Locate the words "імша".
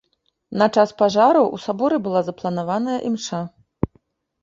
3.11-3.47